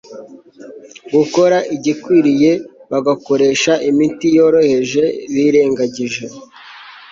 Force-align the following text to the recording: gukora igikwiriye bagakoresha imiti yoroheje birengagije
gukora 1.15 1.57
igikwiriye 1.75 2.51
bagakoresha 2.91 3.73
imiti 3.89 4.27
yoroheje 4.37 5.03
birengagije 5.33 6.25